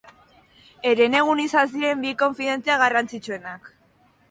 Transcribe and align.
Herenegun 0.91 1.43
izan 1.43 1.69
ziren 1.75 2.03
bi 2.07 2.15
konferentzia 2.23 2.81
garrantzitsuenak. 2.87 3.73